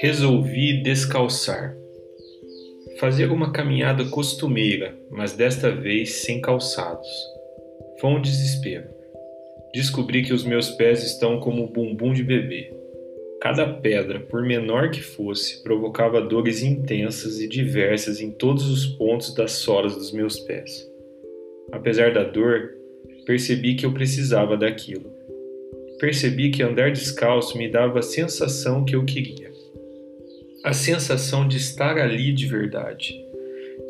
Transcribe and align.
Resolvi 0.00 0.80
descalçar. 0.80 1.76
Fazer 3.00 3.32
uma 3.32 3.50
caminhada 3.50 4.04
costumeira, 4.04 4.96
mas 5.10 5.32
desta 5.32 5.72
vez 5.72 6.18
sem 6.18 6.40
calçados. 6.40 7.08
Foi 8.00 8.10
um 8.10 8.22
desespero. 8.22 8.86
Descobri 9.74 10.22
que 10.22 10.32
os 10.32 10.44
meus 10.44 10.70
pés 10.70 11.02
estão 11.02 11.40
como 11.40 11.66
bumbum 11.66 12.12
de 12.12 12.22
bebê. 12.22 12.72
Cada 13.40 13.66
pedra, 13.66 14.20
por 14.20 14.40
menor 14.44 14.92
que 14.92 15.02
fosse, 15.02 15.64
provocava 15.64 16.20
dores 16.20 16.62
intensas 16.62 17.40
e 17.40 17.48
diversas 17.48 18.20
em 18.20 18.30
todos 18.30 18.70
os 18.70 18.86
pontos 18.86 19.34
das 19.34 19.50
solas 19.50 19.96
dos 19.96 20.12
meus 20.12 20.38
pés. 20.38 20.88
Apesar 21.72 22.14
da 22.14 22.22
dor, 22.22 22.72
percebi 23.26 23.74
que 23.74 23.84
eu 23.84 23.92
precisava 23.92 24.56
daquilo. 24.56 25.12
Percebi 25.98 26.50
que 26.50 26.62
andar 26.62 26.92
descalço 26.92 27.58
me 27.58 27.68
dava 27.68 27.98
a 27.98 28.02
sensação 28.02 28.84
que 28.84 28.94
eu 28.94 29.04
queria 29.04 29.57
a 30.64 30.72
sensação 30.72 31.46
de 31.46 31.56
estar 31.56 31.98
ali 31.98 32.32
de 32.32 32.46
verdade, 32.46 33.14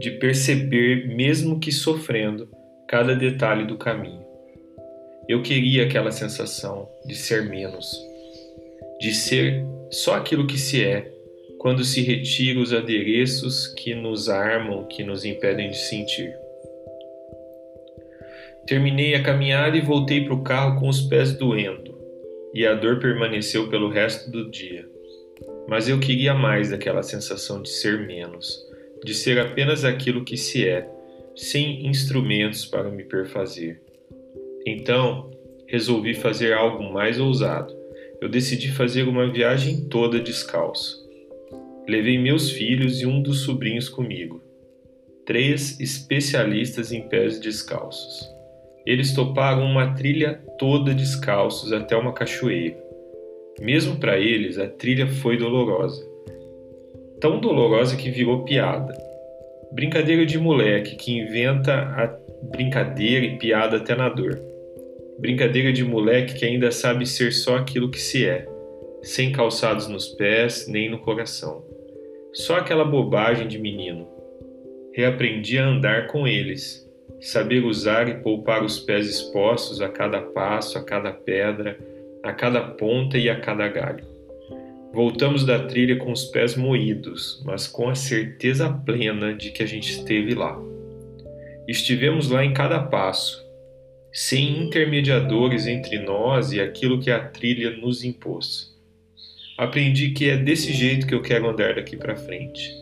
de 0.00 0.10
perceber, 0.12 1.06
mesmo 1.08 1.60
que 1.60 1.70
sofrendo, 1.70 2.48
cada 2.88 3.14
detalhe 3.14 3.66
do 3.66 3.76
caminho. 3.76 4.24
Eu 5.28 5.42
queria 5.42 5.84
aquela 5.84 6.10
sensação 6.10 6.88
de 7.06 7.14
ser 7.14 7.48
menos, 7.48 7.96
de 9.00 9.12
ser 9.14 9.64
só 9.90 10.14
aquilo 10.14 10.46
que 10.46 10.58
se 10.58 10.84
é, 10.84 11.12
quando 11.58 11.84
se 11.84 12.02
retira 12.02 12.60
os 12.60 12.72
adereços 12.72 13.68
que 13.68 13.94
nos 13.94 14.28
armam, 14.28 14.84
que 14.84 15.02
nos 15.02 15.24
impedem 15.24 15.70
de 15.70 15.78
sentir. 15.78 16.32
Terminei 18.66 19.14
a 19.14 19.22
caminhada 19.22 19.76
e 19.76 19.80
voltei 19.80 20.24
para 20.24 20.34
o 20.34 20.42
carro 20.42 20.80
com 20.80 20.88
os 20.88 21.00
pés 21.00 21.32
doendo, 21.32 21.96
e 22.52 22.66
a 22.66 22.74
dor 22.74 22.98
permaneceu 22.98 23.68
pelo 23.68 23.88
resto 23.88 24.30
do 24.30 24.50
dia. 24.50 24.95
Mas 25.68 25.88
eu 25.88 25.98
queria 25.98 26.34
mais 26.34 26.70
daquela 26.70 27.02
sensação 27.02 27.60
de 27.60 27.68
ser 27.68 28.06
menos, 28.06 28.64
de 29.04 29.14
ser 29.14 29.38
apenas 29.38 29.84
aquilo 29.84 30.24
que 30.24 30.36
se 30.36 30.66
é, 30.66 30.88
sem 31.34 31.86
instrumentos 31.86 32.64
para 32.64 32.90
me 32.90 33.04
perfazer. 33.04 33.80
Então, 34.64 35.30
resolvi 35.66 36.14
fazer 36.14 36.52
algo 36.52 36.82
mais 36.92 37.20
ousado. 37.20 37.74
Eu 38.20 38.28
decidi 38.28 38.72
fazer 38.72 39.08
uma 39.08 39.30
viagem 39.30 39.88
toda 39.88 40.20
descalço. 40.20 41.04
Levei 41.88 42.18
meus 42.18 42.50
filhos 42.50 43.00
e 43.00 43.06
um 43.06 43.20
dos 43.20 43.42
sobrinhos 43.42 43.88
comigo, 43.88 44.42
três 45.24 45.78
especialistas 45.78 46.90
em 46.90 47.08
pés 47.08 47.38
descalços. 47.38 48.28
Eles 48.84 49.12
toparam 49.12 49.64
uma 49.64 49.94
trilha 49.94 50.34
toda 50.58 50.94
descalços 50.94 51.72
até 51.72 51.96
uma 51.96 52.12
cachoeira. 52.12 52.76
Mesmo 53.60 53.96
para 53.96 54.18
eles, 54.18 54.58
a 54.58 54.68
trilha 54.68 55.06
foi 55.06 55.36
dolorosa. 55.36 56.06
Tão 57.20 57.40
dolorosa 57.40 57.96
que 57.96 58.10
virou 58.10 58.44
piada. 58.44 58.94
Brincadeira 59.72 60.26
de 60.26 60.38
moleque 60.38 60.96
que 60.96 61.18
inventa 61.18 61.72
a 61.72 62.14
brincadeira 62.42 63.24
e 63.24 63.38
piada 63.38 63.78
até 63.78 63.94
na 63.94 64.08
dor. 64.08 64.38
Brincadeira 65.18 65.72
de 65.72 65.82
moleque 65.82 66.34
que 66.34 66.44
ainda 66.44 66.70
sabe 66.70 67.06
ser 67.06 67.32
só 67.32 67.56
aquilo 67.56 67.90
que 67.90 67.98
se 67.98 68.26
é, 68.26 68.46
sem 69.02 69.32
calçados 69.32 69.88
nos 69.88 70.08
pés 70.08 70.68
nem 70.68 70.90
no 70.90 70.98
coração. 70.98 71.64
Só 72.34 72.56
aquela 72.56 72.84
bobagem 72.84 73.48
de 73.48 73.58
menino. 73.58 74.06
Reaprendi 74.92 75.58
a 75.58 75.66
andar 75.66 76.08
com 76.08 76.28
eles, 76.28 76.86
saber 77.20 77.64
usar 77.64 78.08
e 78.08 78.22
poupar 78.22 78.62
os 78.62 78.78
pés 78.78 79.08
expostos 79.08 79.80
a 79.80 79.88
cada 79.88 80.20
passo, 80.20 80.76
a 80.76 80.84
cada 80.84 81.12
pedra, 81.12 81.78
a 82.26 82.32
cada 82.32 82.60
ponta 82.60 83.16
e 83.16 83.30
a 83.30 83.38
cada 83.38 83.68
galho. 83.68 84.04
Voltamos 84.92 85.44
da 85.44 85.58
trilha 85.58 85.96
com 85.96 86.10
os 86.10 86.24
pés 86.24 86.56
moídos, 86.56 87.42
mas 87.44 87.68
com 87.68 87.88
a 87.88 87.94
certeza 87.94 88.68
plena 88.70 89.34
de 89.34 89.50
que 89.50 89.62
a 89.62 89.66
gente 89.66 89.90
esteve 89.90 90.34
lá. 90.34 90.58
Estivemos 91.68 92.30
lá 92.30 92.44
em 92.44 92.52
cada 92.52 92.80
passo, 92.80 93.44
sem 94.12 94.62
intermediadores 94.64 95.66
entre 95.66 95.98
nós 95.98 96.52
e 96.52 96.60
aquilo 96.60 97.00
que 97.00 97.10
a 97.10 97.20
trilha 97.20 97.70
nos 97.76 98.04
impôs. 98.04 98.74
Aprendi 99.58 100.10
que 100.10 100.30
é 100.30 100.36
desse 100.36 100.72
jeito 100.72 101.06
que 101.06 101.14
eu 101.14 101.22
quero 101.22 101.48
andar 101.48 101.74
daqui 101.74 101.96
para 101.96 102.16
frente, 102.16 102.72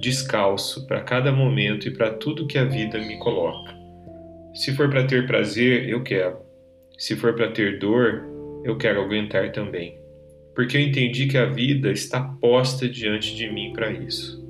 descalço 0.00 0.86
para 0.86 1.02
cada 1.02 1.30
momento 1.30 1.88
e 1.88 1.90
para 1.90 2.10
tudo 2.10 2.46
que 2.46 2.58
a 2.58 2.64
vida 2.64 2.98
me 2.98 3.18
coloca. 3.18 3.74
Se 4.54 4.72
for 4.74 4.90
para 4.90 5.06
ter 5.06 5.26
prazer, 5.26 5.88
eu 5.88 6.02
quero. 6.02 6.38
Se 6.98 7.14
for 7.14 7.34
para 7.34 7.50
ter 7.50 7.78
dor, 7.78 8.24
eu 8.64 8.76
quero 8.76 9.00
aguentar 9.00 9.52
também, 9.52 9.98
porque 10.54 10.76
eu 10.76 10.80
entendi 10.80 11.26
que 11.26 11.38
a 11.38 11.46
vida 11.46 11.90
está 11.90 12.20
posta 12.20 12.88
diante 12.88 13.34
de 13.34 13.50
mim 13.50 13.72
para 13.72 13.90
isso, 13.90 14.44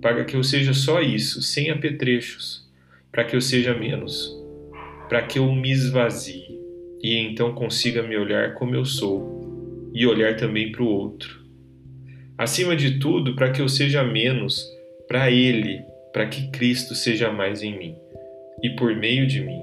para 0.00 0.24
que 0.24 0.36
eu 0.36 0.42
seja 0.42 0.74
só 0.74 1.00
isso, 1.00 1.42
sem 1.42 1.70
apetrechos, 1.70 2.66
para 3.10 3.24
que 3.24 3.34
eu 3.34 3.40
seja 3.40 3.74
menos, 3.74 4.36
para 5.08 5.22
que 5.22 5.38
eu 5.38 5.50
me 5.52 5.70
esvazie. 5.70 6.56
E 7.02 7.16
então 7.16 7.54
consiga 7.54 8.02
me 8.02 8.16
olhar 8.16 8.54
como 8.54 8.74
eu 8.74 8.84
sou. 8.84 9.90
E 9.94 10.06
olhar 10.06 10.36
também 10.36 10.72
para 10.72 10.82
o 10.82 10.88
outro. 10.88 11.40
Acima 12.36 12.76
de 12.76 12.98
tudo, 12.98 13.34
para 13.34 13.50
que 13.50 13.62
eu 13.62 13.68
seja 13.68 14.02
menos. 14.04 14.66
Para 15.08 15.30
Ele, 15.30 15.82
para 16.12 16.26
que 16.26 16.50
Cristo 16.50 16.94
seja 16.94 17.30
mais 17.30 17.62
em 17.62 17.78
mim. 17.78 17.96
E 18.62 18.70
por 18.70 18.94
meio 18.94 19.26
de 19.26 19.40
mim, 19.40 19.62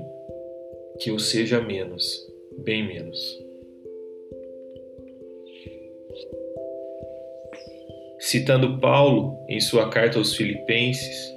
que 1.00 1.10
eu 1.10 1.20
seja 1.20 1.62
menos, 1.62 2.18
bem 2.64 2.88
menos. 2.88 3.43
Citando 8.26 8.80
Paulo 8.80 9.38
em 9.50 9.60
sua 9.60 9.90
carta 9.90 10.18
aos 10.18 10.34
Filipenses, 10.34 11.30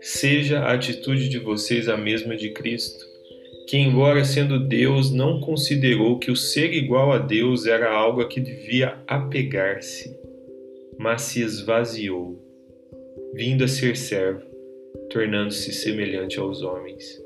seja 0.00 0.58
a 0.58 0.72
atitude 0.72 1.28
de 1.28 1.38
vocês 1.38 1.88
a 1.88 1.96
mesma 1.96 2.34
de 2.34 2.50
Cristo, 2.50 3.04
que, 3.68 3.76
embora 3.76 4.24
sendo 4.24 4.58
Deus, 4.58 5.12
não 5.12 5.38
considerou 5.38 6.18
que 6.18 6.28
o 6.28 6.34
ser 6.34 6.72
igual 6.72 7.12
a 7.12 7.18
Deus 7.18 7.66
era 7.66 7.88
algo 7.88 8.20
a 8.20 8.26
que 8.26 8.40
devia 8.40 8.98
apegar-se, 9.06 10.12
mas 10.98 11.22
se 11.22 11.40
esvaziou, 11.40 12.36
vindo 13.32 13.62
a 13.62 13.68
ser 13.68 13.96
servo, 13.96 14.44
tornando-se 15.08 15.72
semelhante 15.72 16.36
aos 16.36 16.62
homens. 16.62 17.22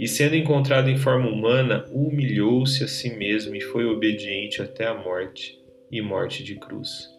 E 0.00 0.08
sendo 0.08 0.34
encontrado 0.34 0.90
em 0.90 0.96
forma 0.96 1.30
humana, 1.30 1.84
humilhou-se 1.92 2.82
a 2.82 2.88
si 2.88 3.08
mesmo 3.16 3.54
e 3.54 3.60
foi 3.60 3.84
obediente 3.84 4.60
até 4.60 4.84
a 4.84 4.94
morte 4.94 5.62
e 5.92 6.02
morte 6.02 6.42
de 6.42 6.56
cruz. 6.56 7.15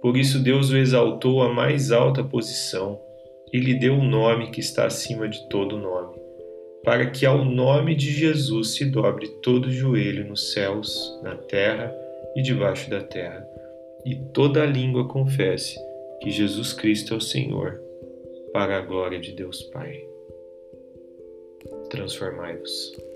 Por 0.00 0.16
isso 0.16 0.38
Deus 0.38 0.70
o 0.70 0.76
exaltou 0.76 1.42
à 1.42 1.52
mais 1.52 1.90
alta 1.90 2.22
posição 2.22 3.00
e 3.52 3.58
lhe 3.58 3.74
deu 3.74 3.94
o 3.94 3.98
um 3.98 4.08
nome 4.08 4.50
que 4.50 4.60
está 4.60 4.86
acima 4.86 5.28
de 5.28 5.48
todo 5.48 5.78
nome, 5.78 6.16
para 6.84 7.10
que 7.10 7.24
ao 7.24 7.44
nome 7.44 7.94
de 7.94 8.10
Jesus 8.10 8.74
se 8.74 8.84
dobre 8.84 9.28
todo 9.42 9.70
joelho 9.70 10.26
nos 10.26 10.52
céus, 10.52 11.18
na 11.22 11.36
terra 11.36 11.94
e 12.34 12.42
debaixo 12.42 12.90
da 12.90 13.02
terra, 13.02 13.46
e 14.04 14.14
toda 14.32 14.62
a 14.62 14.66
língua 14.66 15.08
confesse 15.08 15.78
que 16.20 16.30
Jesus 16.30 16.72
Cristo 16.72 17.14
é 17.14 17.16
o 17.16 17.20
Senhor, 17.20 17.80
para 18.52 18.78
a 18.78 18.80
glória 18.80 19.18
de 19.18 19.32
Deus 19.32 19.62
Pai. 19.64 20.04
Transformai-vos. 21.90 23.15